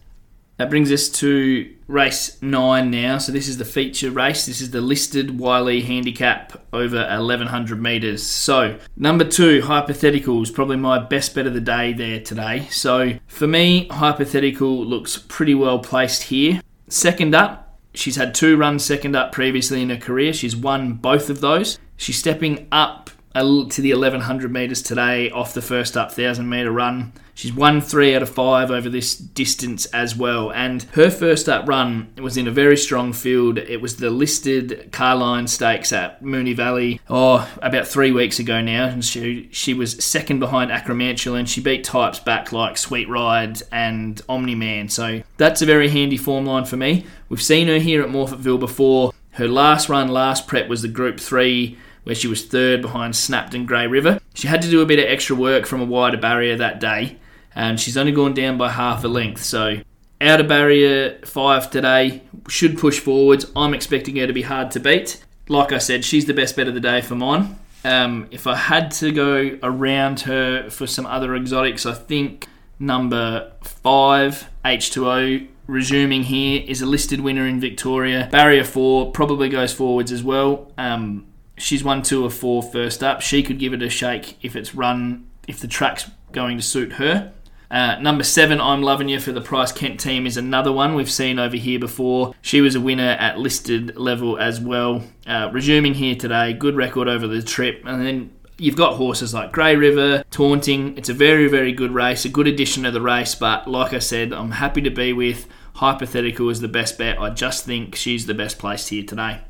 That 0.58 0.70
brings 0.70 0.92
us 0.92 1.10
to 1.10 1.74
race 1.94 2.42
nine 2.42 2.90
now. 2.90 3.20
So 3.20 3.32
this 3.32 3.48
is 3.48 3.58
the 3.58 3.66
feature 3.66 4.10
race. 4.12 4.46
This 4.46 4.60
is 4.60 4.72
the 4.72 4.82
listed 4.82 5.40
Wiley 5.40 5.82
handicap 5.82 6.66
over 6.74 6.98
1100 6.98 7.82
meters. 7.82 8.24
So 8.24 8.80
number 8.98 9.24
two, 9.24 9.62
hypothetical 9.62 10.42
is 10.42 10.52
probably 10.52 10.78
my 10.78 11.00
best 11.00 11.36
bet 11.36 11.48
of 11.48 11.54
the 11.54 11.62
day 11.62 11.94
there 11.94 12.20
today. 12.20 12.68
So 12.72 13.20
for 13.28 13.48
me, 13.48 13.88
hypothetical 13.90 14.84
looks 14.84 15.18
pretty 15.18 15.54
well 15.54 15.80
placed 15.80 16.24
here. 16.24 16.62
Second 16.90 17.36
up, 17.36 17.80
she's 17.94 18.16
had 18.16 18.34
two 18.34 18.58
runs 18.58 18.84
second 18.84 19.16
up 19.16 19.32
previously 19.32 19.82
in 19.84 19.90
her 19.92 19.98
career. 19.98 20.34
She's 20.34 20.56
won 20.56 20.94
both 20.94 21.30
of 21.30 21.42
those. 21.42 21.78
She's 21.96 22.18
stepping 22.18 22.68
up 22.72 23.03
to 23.34 23.82
the 23.82 23.94
1100 23.94 24.52
metres 24.52 24.82
today 24.82 25.32
off 25.32 25.54
the 25.54 25.62
first 25.62 25.98
up 25.98 26.10
1000 26.10 26.48
metre 26.48 26.72
run. 26.72 27.14
She's 27.34 27.52
won 27.52 27.82
three 27.82 28.14
out 28.14 28.22
of 28.22 28.30
five 28.30 28.70
over 28.70 28.90
this 28.90 29.16
distance 29.16 29.88
as 29.88 30.16
well. 30.16 30.52
And 30.52 30.84
her 30.94 31.10
first 31.10 31.50
up 31.50 31.68
run 31.68 32.14
was 32.22 32.38
in 32.38 32.48
a 32.48 32.52
very 32.52 32.78
strong 32.78 33.12
field. 33.12 33.58
It 33.58 33.82
was 33.82 33.96
the 33.96 34.12
listed 34.12 34.90
Carlyon 34.92 35.48
Stakes 35.48 35.92
at 35.92 36.22
Moonee 36.22 36.56
Valley, 36.56 37.02
oh, 37.10 37.52
about 37.60 37.88
three 37.88 38.12
weeks 38.12 38.38
ago 38.38 38.62
now. 38.62 38.86
And 38.86 39.04
she, 39.04 39.50
she 39.52 39.74
was 39.74 40.04
second 40.04 40.38
behind 40.38 40.70
Acromantula 40.70 41.40
and 41.40 41.50
she 41.50 41.60
beat 41.60 41.84
types 41.84 42.20
back 42.20 42.52
like 42.52 42.78
Sweet 42.78 43.10
Ride 43.10 43.64
and 43.72 44.22
Omni 44.30 44.54
Man. 44.54 44.90
So 44.90 45.24
that's 45.38 45.64
a 45.64 45.66
very 45.66 45.90
handy 45.90 46.18
form 46.18 46.46
line 46.46 46.66
for 46.66 46.78
me. 46.78 47.08
We've 47.30 47.42
seen 47.42 47.68
her 47.68 47.80
here 47.80 48.04
at 48.04 48.10
Morphettville 48.10 48.60
before. 48.60 49.12
Her 49.32 49.48
last 49.48 49.90
run, 49.90 50.10
last 50.10 50.46
prep 50.46 50.70
was 50.70 50.84
the 50.84 50.88
Group 50.88 51.20
3 51.20 51.80
where 52.04 52.16
she 52.16 52.28
was 52.28 52.46
third 52.46 52.82
behind 52.82 53.16
Snapped 53.16 53.54
and 53.54 53.68
Grey 53.68 53.88
River. 53.88 54.20
She 54.34 54.48
had 54.48 54.62
to 54.62 54.70
do 54.70 54.82
a 54.82 54.86
bit 54.86 55.00
of 55.00 55.06
extra 55.06 55.36
work 55.36 55.66
from 55.66 55.82
a 55.82 55.86
wider 55.86 56.18
barrier 56.18 56.56
that 56.58 56.80
day, 56.80 57.18
and 57.56 57.80
she's 57.80 57.98
only 57.98 58.12
gone 58.12 58.34
down 58.34 58.58
by 58.58 58.70
half 58.70 59.04
a 59.04 59.08
length. 59.08 59.44
So, 59.44 59.78
outer 60.20 60.44
barrier 60.44 61.20
five 61.26 61.70
today 61.70 62.24
should 62.48 62.78
push 62.78 63.00
forwards. 63.00 63.52
I'm 63.56 63.74
expecting 63.74 64.16
her 64.18 64.28
to 64.28 64.34
be 64.34 64.44
hard 64.44 64.72
to 64.72 64.80
beat. 64.80 65.24
Like 65.50 65.72
I 65.72 65.78
said, 65.78 66.06
she's 66.06 66.26
the 66.26 66.34
best 66.34 66.56
bet 66.56 66.68
of 66.68 66.74
the 66.74 66.80
day 66.80 67.02
for 67.02 67.16
mine. 67.16 67.60
Um, 67.86 68.28
if 68.32 68.48
I 68.48 68.56
had 68.56 68.92
to 68.92 69.12
go 69.12 69.58
around 69.62 70.22
her 70.22 70.70
for 70.70 70.88
some 70.88 71.06
other 71.06 71.36
exotics, 71.36 71.86
I 71.86 71.94
think 71.94 72.48
number 72.80 73.52
five, 73.62 74.50
H2O, 74.64 75.48
resuming 75.68 76.24
here, 76.24 76.64
is 76.66 76.82
a 76.82 76.86
listed 76.86 77.20
winner 77.20 77.46
in 77.46 77.60
Victoria. 77.60 78.30
Barrier 78.32 78.64
four 78.64 79.12
probably 79.12 79.50
goes 79.50 79.74
forwards 79.74 80.12
as 80.12 80.24
well. 80.24 80.72
Um, 80.78 81.26
she's 81.58 81.84
won 81.84 82.02
two 82.02 82.26
of 82.26 82.34
four 82.34 82.64
first 82.64 83.04
up. 83.04 83.22
She 83.22 83.44
could 83.44 83.60
give 83.60 83.74
it 83.74 83.82
a 83.82 83.90
shake 83.90 84.38
if 84.42 84.56
it's 84.56 84.76
run, 84.76 85.28
if 85.48 85.60
the 85.60 85.68
track's 85.68 86.10
going 86.32 86.58
to 86.58 86.64
suit 86.64 86.94
her. 86.94 87.32
Uh, 87.74 87.98
number 88.00 88.24
seven, 88.24 88.62
I'm 88.62 88.84
Loving 88.84 89.10
You 89.10 89.20
for 89.20 89.32
the 89.32 89.42
Price 89.42 89.72
Kent 89.72 90.00
team 90.00 90.28
is 90.28 90.38
another 90.38 90.72
one 90.72 90.94
we've 90.94 91.10
seen 91.10 91.40
over 91.40 91.58
here 91.58 91.80
before. 91.80 92.36
She 92.40 92.62
was 92.62 92.76
a 92.76 92.80
winner 92.82 93.18
at 93.20 93.40
listed 93.40 93.98
level 93.98 94.38
as 94.38 94.62
well. 94.62 95.04
Uh, 95.26 95.50
resuming 95.52 95.96
here 95.96 96.14
today, 96.14 96.54
good 96.54 96.76
record 96.76 97.08
over 97.08 97.26
the 97.26 97.42
trip. 97.42 97.82
And 97.84 98.06
then 98.06 98.32
you've 98.60 98.76
got 98.76 98.98
horses 98.98 99.34
like 99.34 99.52
Grey 99.52 99.76
River, 99.76 100.24
Taunting. 100.30 100.96
It's 101.00 101.10
a 101.10 101.16
very, 101.16 101.48
very 101.48 101.72
good 101.72 101.92
race, 101.92 102.26
a 102.26 102.30
good 102.30 102.48
addition 102.48 102.84
to 102.84 102.92
the 102.92 103.02
race. 103.02 103.34
But 103.34 103.68
like 103.68 103.92
I 103.92 104.00
said, 104.00 104.34
I'm 104.34 104.52
happy 104.52 104.82
to 104.82 104.92
be 104.92 105.12
with 105.12 105.48
Hypothetical 105.76 106.50
as 106.50 106.62
the 106.62 106.68
best 106.68 107.00
bet. 107.00 107.20
I 107.20 107.32
just 107.32 107.66
think 107.66 107.96
she's 107.96 108.28
the 108.28 108.36
best 108.36 108.60
placed 108.60 108.90
here 108.90 109.04
today. 109.04 109.42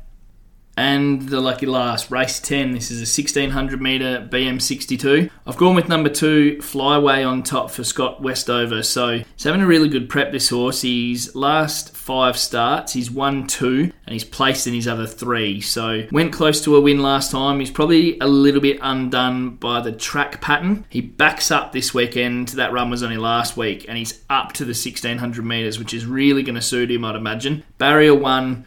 And 0.76 1.28
the 1.28 1.40
lucky 1.40 1.66
last, 1.66 2.10
race 2.10 2.40
10. 2.40 2.72
This 2.72 2.90
is 2.90 2.98
a 2.98 3.02
1600 3.02 3.80
metre 3.80 4.28
BM62. 4.30 5.30
I've 5.46 5.56
gone 5.56 5.74
with 5.74 5.88
number 5.88 6.08
two, 6.08 6.56
Flyway 6.60 7.28
on 7.28 7.42
top 7.42 7.70
for 7.70 7.84
Scott 7.84 8.20
Westover. 8.20 8.82
So 8.82 9.18
he's 9.18 9.44
having 9.44 9.60
a 9.60 9.66
really 9.66 9.88
good 9.88 10.08
prep, 10.08 10.32
this 10.32 10.48
horse. 10.48 10.82
he's 10.82 11.34
last 11.34 11.94
five 11.94 12.36
starts, 12.36 12.92
he's 12.92 13.10
won 13.10 13.46
two 13.46 13.92
and 14.06 14.12
he's 14.12 14.24
placed 14.24 14.66
in 14.66 14.74
his 14.74 14.88
other 14.88 15.06
three. 15.06 15.60
So 15.60 16.06
went 16.10 16.32
close 16.32 16.60
to 16.64 16.76
a 16.76 16.80
win 16.80 17.00
last 17.00 17.30
time. 17.30 17.60
He's 17.60 17.70
probably 17.70 18.18
a 18.18 18.26
little 18.26 18.60
bit 18.60 18.78
undone 18.82 19.56
by 19.56 19.80
the 19.80 19.92
track 19.92 20.40
pattern. 20.40 20.84
He 20.88 21.00
backs 21.00 21.50
up 21.50 21.72
this 21.72 21.94
weekend. 21.94 22.48
That 22.48 22.72
run 22.72 22.90
was 22.90 23.02
only 23.02 23.16
last 23.16 23.56
week 23.56 23.86
and 23.88 23.96
he's 23.96 24.20
up 24.28 24.52
to 24.54 24.64
the 24.64 24.70
1600 24.70 25.44
metres, 25.44 25.78
which 25.78 25.94
is 25.94 26.04
really 26.04 26.42
going 26.42 26.56
to 26.56 26.62
suit 26.62 26.90
him, 26.90 27.04
I'd 27.04 27.16
imagine. 27.16 27.62
Barrier 27.78 28.14
one 28.14 28.66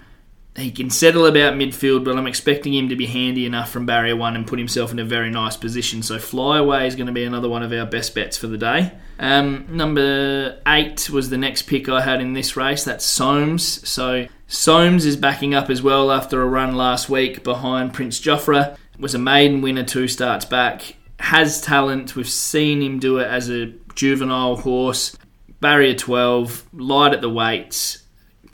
he 0.58 0.72
can 0.72 0.90
settle 0.90 1.28
about 1.28 1.54
midfield, 1.54 2.04
but 2.04 2.18
I'm 2.18 2.26
expecting 2.26 2.74
him 2.74 2.90
to 2.90 2.96
be 2.96 3.06
handy 3.06 3.46
enough 3.46 3.70
from 3.70 3.86
barrier 3.86 4.16
one 4.16 4.36
and 4.36 4.48
put 4.48 4.58
himself 4.58 4.92
in 4.92 4.98
a 4.98 5.06
very 5.06 5.30
nice 5.30 5.56
position. 5.56 6.02
So 6.02 6.18
Flyaway 6.18 6.88
is 6.88 6.96
going 6.96 7.08
to 7.08 7.14
be 7.14 7.24
another 7.24 7.48
one 7.48 7.62
of 7.62 7.72
our 7.72 7.86
best 7.86 8.16
bets 8.16 8.38
for 8.38 8.48
the 8.48 8.58
day. 8.58 8.92
Um, 9.20 9.68
number 9.70 10.60
eight 10.66 11.12
was 11.12 11.30
the 11.30 11.38
next 11.38 11.64
pick 11.64 11.88
I 11.90 12.02
had 12.02 12.22
in 12.22 12.34
this 12.34 12.58
race. 12.58 12.84
That's 12.84 13.06
Soames. 13.06 13.88
So 13.88 14.28
Soames 14.48 15.06
is 15.06 15.16
backing 15.16 15.54
up 15.54 15.70
as 15.70 15.84
well 15.84 16.12
after 16.12 16.42
a 16.42 16.48
run 16.48 16.76
last 16.76 17.08
week 17.08 17.44
behind 17.44 17.94
Prince 17.94 18.20
Joffre. 18.20 18.76
Was 18.98 19.14
a 19.14 19.20
maiden 19.20 19.62
winner 19.62 19.84
two 19.84 20.08
starts 20.08 20.46
back. 20.46 20.96
Has 21.20 21.62
talent. 21.62 22.16
We've 22.16 22.28
seen 22.28 22.82
him 22.82 22.98
do 22.98 23.20
it 23.20 23.28
as 23.28 23.52
a 23.52 23.74
juvenile 23.94 24.56
horse. 24.56 25.16
Barrier 25.60 25.96
12, 25.96 26.70
light 26.74 27.14
at 27.14 27.22
the 27.22 27.30
weights 27.30 28.07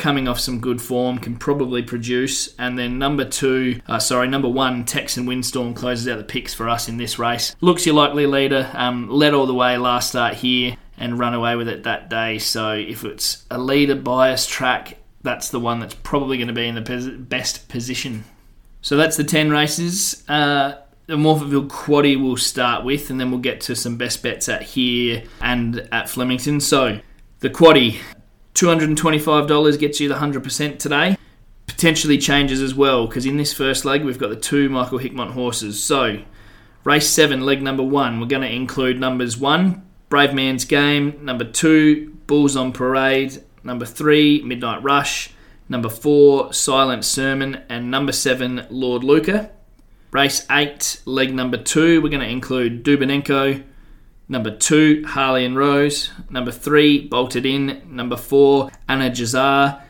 coming 0.04 0.28
off 0.28 0.38
some 0.38 0.60
good 0.60 0.82
form, 0.82 1.18
can 1.18 1.38
probably 1.38 1.82
produce. 1.82 2.54
And 2.60 2.78
then 2.78 3.00
number 3.00 3.24
two, 3.24 3.80
uh, 3.88 4.00
sorry, 4.00 4.28
number 4.28 4.50
one, 4.50 4.84
Texan 4.84 5.26
Windstorm 5.26 5.74
closes 5.74 6.10
out 6.10 6.18
the 6.18 6.26
picks 6.26 6.54
for 6.54 6.68
us 6.68 6.90
in 6.90 6.98
this 6.98 7.18
race. 7.18 7.56
Looks 7.62 7.86
your 7.86 7.96
likely 7.96 8.28
leader, 8.28 8.70
um, 8.74 9.10
led 9.10 9.34
all 9.34 9.46
the 9.46 9.54
way 9.54 9.78
last 9.78 10.10
start 10.10 10.34
here 10.34 10.76
and 10.98 11.18
run 11.18 11.34
away 11.34 11.56
with 11.56 11.70
it 11.70 11.84
that 11.84 12.10
day. 12.10 12.38
So 12.38 12.74
if 12.74 13.06
it's 13.06 13.46
a 13.50 13.58
leader 13.58 13.96
bias 13.96 14.46
track, 14.46 14.98
that's 15.22 15.52
the 15.52 15.60
one 15.62 15.80
that's 15.80 15.96
probably 15.96 16.36
going 16.36 16.50
to 16.50 16.54
be 16.54 16.68
in 16.68 16.76
the 16.76 17.26
best 17.30 17.70
position. 17.70 18.26
So 18.82 18.98
that's 18.98 19.16
the 19.16 19.24
10 19.24 19.52
races. 19.52 20.26
Uh, 20.28 20.82
the 21.06 21.16
Morphettville 21.16 21.70
Quaddy 21.70 22.22
will 22.22 22.36
start 22.36 22.84
with, 22.84 23.10
and 23.10 23.22
then 23.22 23.32
we'll 23.32 23.40
get 23.40 23.62
to 23.62 23.76
some 23.76 23.96
best 23.96 24.22
bets 24.22 24.50
at 24.50 24.64
here 24.64 25.24
and 25.40 25.88
at 25.94 26.10
Flemington. 26.10 26.60
So 26.60 27.00
the 27.40 27.50
Quaddy, 27.50 28.00
$225 28.54 29.80
gets 29.80 30.00
you 30.00 30.10
the 30.10 30.16
100% 30.16 30.80
today. 30.80 31.18
Potentially 31.66 32.18
changes 32.18 32.62
as 32.62 32.76
well 32.76 33.08
because 33.08 33.26
in 33.26 33.38
this 33.38 33.54
first 33.54 33.86
leg 33.86 34.04
we've 34.04 34.20
got 34.20 34.30
the 34.30 34.36
two 34.36 34.70
Michael 34.70 35.00
Hickmott 35.00 35.32
horses. 35.32 35.82
So, 35.84 36.22
race 36.84 37.10
7, 37.10 37.42
leg 37.42 37.62
number 37.62 37.84
1, 37.84 38.20
we're 38.20 38.28
going 38.28 38.42
to 38.42 38.52
include 38.52 39.00
numbers 39.00 39.38
1, 39.38 39.82
Brave 40.10 40.34
Man's 40.34 40.66
Game, 40.66 41.18
number 41.22 41.46
2, 41.46 42.10
Bulls 42.28 42.56
on 42.56 42.72
Parade, 42.72 43.42
number 43.64 43.86
3, 43.86 44.44
Midnight 44.44 44.84
Rush, 44.84 45.32
number 45.70 45.90
4, 45.90 46.54
Silent 46.54 47.06
Sermon, 47.06 47.64
and 47.70 47.90
number 47.90 48.12
7, 48.12 48.68
Lord 48.70 49.04
Luca. 49.04 49.50
Race 50.12 50.46
8, 50.52 51.02
leg 51.06 51.34
number 51.34 51.58
2, 51.58 52.02
we're 52.02 52.10
going 52.10 52.22
to 52.22 52.30
include 52.30 52.84
Dubonenko, 52.84 53.64
Number 54.34 54.50
two, 54.50 55.04
Harley 55.06 55.46
and 55.46 55.56
Rose. 55.56 56.10
Number 56.32 56.52
three, 56.52 57.08
Bolted 57.08 57.46
In. 57.46 57.84
Number 57.86 58.18
four, 58.18 58.72
Anna 58.90 59.12
Jazar. 59.12 59.84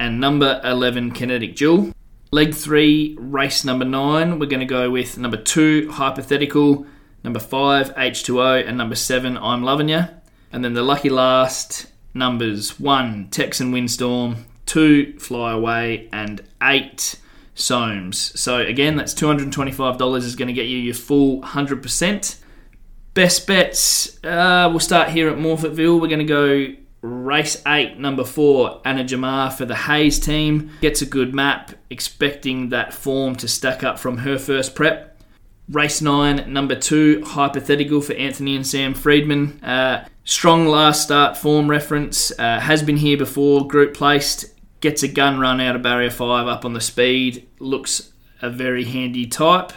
And 0.00 0.18
number 0.18 0.60
11, 0.64 1.12
Kinetic 1.12 1.54
Jewel. 1.54 1.92
Leg 2.32 2.52
three, 2.52 3.14
race 3.16 3.64
number 3.64 3.84
nine, 3.84 4.40
we're 4.40 4.46
going 4.46 4.58
to 4.58 4.66
go 4.66 4.90
with 4.90 5.18
number 5.18 5.36
two, 5.36 5.88
Hypothetical. 5.92 6.84
Number 7.22 7.38
five, 7.38 7.94
H2O. 7.94 8.66
And 8.66 8.76
number 8.76 8.96
seven, 8.96 9.36
I'm 9.36 9.62
Loving 9.62 9.90
Ya. 9.90 10.06
And 10.52 10.64
then 10.64 10.74
the 10.74 10.82
lucky 10.82 11.08
last 11.08 11.86
numbers 12.12 12.80
one, 12.80 13.28
Texan 13.30 13.70
Windstorm. 13.70 14.46
Two, 14.66 15.16
Fly 15.20 15.52
Away. 15.52 16.08
And 16.12 16.42
eight, 16.60 17.14
Soames. 17.54 18.32
So 18.40 18.58
again, 18.58 18.96
that's 18.96 19.14
$225 19.14 20.16
is 20.16 20.34
going 20.34 20.48
to 20.48 20.54
get 20.54 20.66
you 20.66 20.78
your 20.78 20.94
full 20.94 21.40
100%. 21.42 22.36
Best 23.14 23.46
bets. 23.46 24.22
Uh, 24.22 24.68
we'll 24.70 24.78
start 24.78 25.08
here 25.08 25.28
at 25.28 25.36
Morphettville. 25.36 26.00
We're 26.00 26.06
going 26.06 26.20
to 26.20 26.24
go 26.24 26.66
race 27.02 27.60
eight, 27.66 27.98
number 27.98 28.24
four, 28.24 28.80
Anna 28.84 29.04
Jamar 29.04 29.52
for 29.52 29.64
the 29.64 29.74
Hayes 29.74 30.20
team. 30.20 30.70
Gets 30.80 31.02
a 31.02 31.06
good 31.06 31.34
map, 31.34 31.72
expecting 31.88 32.68
that 32.68 32.94
form 32.94 33.34
to 33.36 33.48
stack 33.48 33.82
up 33.82 33.98
from 33.98 34.18
her 34.18 34.38
first 34.38 34.74
prep. 34.76 35.20
Race 35.68 36.00
nine, 36.00 36.52
number 36.52 36.74
two, 36.74 37.22
hypothetical 37.24 38.00
for 38.00 38.12
Anthony 38.14 38.54
and 38.54 38.66
Sam 38.66 38.94
Freedman. 38.94 39.62
Uh, 39.62 40.06
strong 40.24 40.66
last 40.66 41.02
start 41.02 41.36
form 41.36 41.68
reference. 41.68 42.32
Uh, 42.38 42.60
has 42.60 42.82
been 42.82 42.96
here 42.96 43.16
before, 43.16 43.66
group 43.66 43.94
placed. 43.94 44.46
gets 44.80 45.02
a 45.02 45.08
gun 45.08 45.40
run 45.40 45.60
out 45.60 45.76
of 45.76 45.82
barrier 45.82 46.10
five 46.10 46.46
up 46.46 46.64
on 46.64 46.74
the 46.74 46.80
speed, 46.80 47.48
looks 47.58 48.12
a 48.40 48.50
very 48.50 48.84
handy 48.84 49.26
type. 49.26 49.72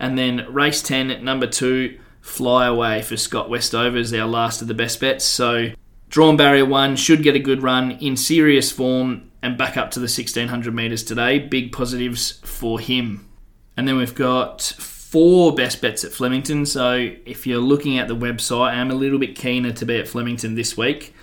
And 0.00 0.18
then 0.18 0.46
race 0.52 0.82
10, 0.82 1.24
number 1.24 1.46
two, 1.46 1.98
fly 2.22 2.66
away 2.66 3.02
for 3.02 3.16
Scott 3.18 3.50
Westovers, 3.50 4.18
our 4.18 4.26
last 4.26 4.62
of 4.62 4.68
the 4.68 4.74
best 4.74 5.00
bets. 5.00 5.24
So 5.24 5.72
drawn 6.08 6.36
barrier 6.36 6.64
one 6.64 6.96
should 6.96 7.22
get 7.22 7.36
a 7.36 7.40
good 7.40 7.62
run 7.62 7.90
in 7.92 8.16
serious 8.16 8.72
form 8.72 9.30
and 9.42 9.58
back 9.58 9.76
up 9.76 9.90
to 9.90 9.98
the 9.98 10.04
1600 10.04 10.74
metres 10.74 11.02
today. 11.02 11.38
Big 11.38 11.72
positives 11.72 12.40
for 12.44 12.80
him. 12.80 13.28
And 13.76 13.86
then 13.88 13.96
we've 13.96 14.14
got 14.14 14.62
four 14.62 15.54
best 15.54 15.82
bets 15.82 16.04
at 16.04 16.12
Flemington. 16.12 16.64
So 16.64 17.10
if 17.26 17.46
you're 17.46 17.58
looking 17.58 17.98
at 17.98 18.08
the 18.08 18.16
website, 18.16 18.72
I'm 18.72 18.90
a 18.90 18.94
little 18.94 19.18
bit 19.18 19.36
keener 19.36 19.72
to 19.72 19.84
be 19.84 19.98
at 19.98 20.08
Flemington 20.08 20.54
this 20.54 20.76
week. 20.76 21.14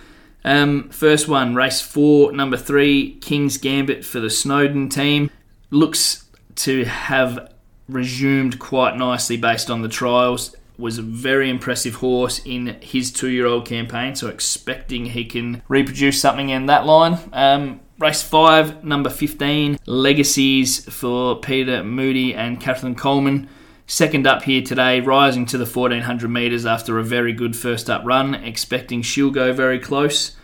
Um, 0.44 0.88
first 0.90 1.28
one, 1.28 1.54
race 1.54 1.80
four, 1.80 2.32
number 2.32 2.56
three, 2.56 3.16
King's 3.16 3.58
Gambit 3.58 4.04
for 4.04 4.20
the 4.20 4.30
Snowden 4.30 4.88
team. 4.88 5.30
Looks 5.70 6.24
to 6.56 6.84
have 6.84 7.52
resumed 7.88 8.58
quite 8.58 8.96
nicely 8.96 9.36
based 9.36 9.70
on 9.70 9.82
the 9.82 9.88
trials. 9.88 10.54
Was 10.80 10.96
a 10.96 11.02
very 11.02 11.50
impressive 11.50 11.96
horse 11.96 12.40
in 12.46 12.78
his 12.80 13.12
two 13.12 13.28
year 13.28 13.44
old 13.44 13.66
campaign, 13.66 14.14
so 14.14 14.28
expecting 14.28 15.04
he 15.04 15.26
can 15.26 15.62
reproduce 15.68 16.18
something 16.18 16.48
in 16.48 16.64
that 16.66 16.86
line. 16.86 17.18
Um, 17.34 17.80
race 17.98 18.22
5, 18.22 18.82
number 18.82 19.10
15, 19.10 19.78
Legacies 19.84 20.82
for 20.92 21.38
Peter 21.38 21.84
Moody 21.84 22.34
and 22.34 22.58
Kathleen 22.58 22.94
Coleman. 22.94 23.46
Second 23.86 24.26
up 24.26 24.44
here 24.44 24.62
today, 24.62 25.00
rising 25.00 25.44
to 25.46 25.58
the 25.58 25.66
1400 25.66 26.28
metres 26.28 26.64
after 26.64 26.98
a 26.98 27.04
very 27.04 27.34
good 27.34 27.54
first 27.54 27.90
up 27.90 28.02
run, 28.06 28.34
expecting 28.34 29.02
she'll 29.02 29.30
go 29.30 29.52
very 29.52 29.78
close. 29.78 30.34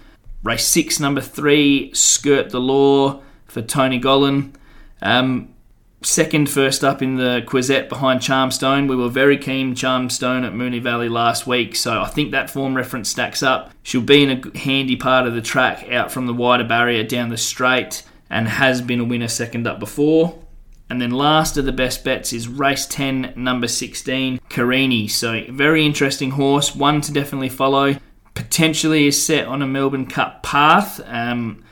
Race 0.43 0.67
6, 0.67 1.01
number 1.01 1.23
3, 1.23 1.95
Skirt 1.95 2.51
the 2.51 2.61
Law 2.61 3.23
for 3.47 3.63
Tony 3.63 3.99
Gollan. 3.99 4.53
Um, 5.01 5.55
second 6.07 6.49
first 6.49 6.85
up 6.85 7.03
in 7.03 7.17
the 7.17 7.43
Quezette 7.47 7.89
behind 7.89 8.21
Charmstone. 8.21 8.89
We 8.89 8.97
were 8.97 9.09
very 9.09 9.37
keen 9.37 9.75
Charmstone 9.75 10.47
at 10.47 10.53
Moonee 10.53 10.81
Valley 10.81 11.09
last 11.09 11.47
week, 11.47 11.75
so 11.75 12.01
I 12.01 12.07
think 12.07 12.31
that 12.31 12.49
form 12.49 12.77
reference 12.77 13.09
stacks 13.09 13.43
up. 13.43 13.73
She'll 13.83 14.01
be 14.01 14.23
in 14.23 14.31
a 14.31 14.59
handy 14.59 14.97
part 14.97 15.27
of 15.27 15.35
the 15.35 15.43
track 15.43 15.91
out 15.91 16.13
from 16.13 16.27
the 16.27 16.33
wider 16.33 16.65
barrier 16.65 17.03
down 17.03 17.29
the 17.29 17.37
straight 17.37 18.05
and 18.31 18.49
has 18.49 18.81
been 18.81 19.01
a 19.01 19.05
winner 19.05 19.29
second 19.29 19.67
up 19.67 19.81
before. 19.81 20.43
And 20.89 21.03
then 21.03 21.11
last 21.11 21.57
of 21.57 21.65
the 21.65 21.73
best 21.73 22.05
bets 22.05 22.33
is 22.33 22.47
race 22.47 22.87
10, 22.87 23.33
number 23.35 23.67
16, 23.67 24.39
Carini. 24.49 25.09
So, 25.09 25.43
very 25.51 25.85
interesting 25.85 26.33
horse, 26.33 26.77
one 26.77 27.01
to 27.01 27.13
definitely 27.13 27.49
follow. 27.49 27.97
Potentially 28.35 29.09
is 29.09 29.25
set 29.25 29.49
on 29.49 29.63
a 29.63 29.67
Melbourne 29.67 30.07
Cup 30.07 30.45
path. 30.45 31.01
Um, 31.07 31.65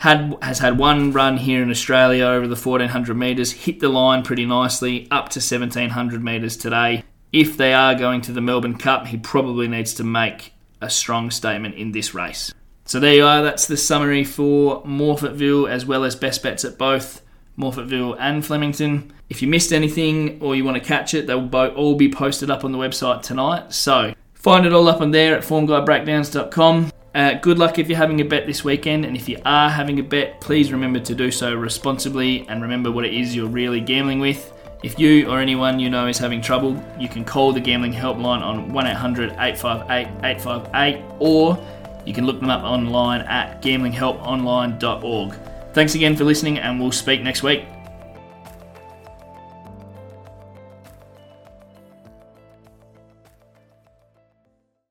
had 0.00 0.36
has 0.42 0.58
had 0.58 0.78
one 0.78 1.12
run 1.12 1.38
here 1.38 1.62
in 1.62 1.70
Australia 1.70 2.24
over 2.24 2.46
the 2.46 2.56
1400 2.56 3.14
metres, 3.14 3.52
hit 3.52 3.80
the 3.80 3.88
line 3.88 4.22
pretty 4.22 4.44
nicely, 4.44 5.06
up 5.10 5.28
to 5.30 5.38
1700 5.38 6.22
metres 6.22 6.56
today. 6.56 7.04
If 7.32 7.56
they 7.56 7.72
are 7.72 7.94
going 7.94 8.20
to 8.22 8.32
the 8.32 8.40
Melbourne 8.40 8.76
Cup, 8.76 9.06
he 9.06 9.16
probably 9.16 9.68
needs 9.68 9.94
to 9.94 10.04
make 10.04 10.52
a 10.80 10.90
strong 10.90 11.30
statement 11.30 11.76
in 11.76 11.92
this 11.92 12.14
race. 12.14 12.52
So 12.84 12.98
there 12.98 13.14
you 13.14 13.24
are. 13.24 13.42
That's 13.42 13.66
the 13.66 13.76
summary 13.76 14.24
for 14.24 14.82
Morphettville 14.82 15.70
as 15.70 15.86
well 15.86 16.04
as 16.04 16.16
best 16.16 16.42
bets 16.42 16.64
at 16.64 16.76
both 16.76 17.22
Morphettville, 17.60 18.16
and 18.18 18.44
Flemington. 18.44 19.12
If 19.28 19.42
you 19.42 19.48
missed 19.48 19.72
anything 19.72 20.40
or 20.40 20.56
you 20.56 20.64
want 20.64 20.76
to 20.76 20.84
catch 20.84 21.14
it, 21.14 21.26
they 21.26 21.34
will 21.34 21.42
both 21.42 21.76
all 21.76 21.94
be 21.94 22.10
posted 22.10 22.50
up 22.50 22.64
on 22.64 22.72
the 22.72 22.78
website 22.78 23.22
tonight. 23.22 23.72
So 23.72 24.14
find 24.34 24.66
it 24.66 24.72
all 24.72 24.88
up 24.88 25.00
on 25.00 25.10
there 25.10 25.36
at 25.36 25.44
formguidebreakdowns.com. 25.44 26.89
Uh, 27.14 27.34
good 27.34 27.58
luck 27.58 27.78
if 27.78 27.88
you're 27.88 27.98
having 27.98 28.20
a 28.20 28.24
bet 28.24 28.46
this 28.46 28.62
weekend, 28.64 29.04
and 29.04 29.16
if 29.16 29.28
you 29.28 29.38
are 29.44 29.68
having 29.68 29.98
a 29.98 30.02
bet, 30.02 30.40
please 30.40 30.70
remember 30.70 31.00
to 31.00 31.14
do 31.14 31.30
so 31.30 31.54
responsibly 31.54 32.46
and 32.48 32.62
remember 32.62 32.90
what 32.90 33.04
it 33.04 33.12
is 33.12 33.34
you're 33.34 33.48
really 33.48 33.80
gambling 33.80 34.20
with. 34.20 34.52
If 34.82 34.98
you 34.98 35.28
or 35.28 35.40
anyone 35.40 35.78
you 35.78 35.90
know 35.90 36.06
is 36.06 36.18
having 36.18 36.40
trouble, 36.40 36.82
you 36.98 37.08
can 37.08 37.24
call 37.24 37.52
the 37.52 37.60
gambling 37.60 37.92
helpline 37.92 38.42
on 38.42 38.72
1800 38.72 39.32
858 39.32 40.06
858 40.24 41.04
or 41.18 41.58
you 42.06 42.14
can 42.14 42.24
look 42.24 42.40
them 42.40 42.48
up 42.48 42.62
online 42.62 43.20
at 43.22 43.60
gamblinghelponline.org. 43.60 45.34
Thanks 45.72 45.94
again 45.94 46.16
for 46.16 46.24
listening, 46.24 46.58
and 46.58 46.80
we'll 46.80 46.92
speak 46.92 47.22
next 47.22 47.42
week. 47.42 47.64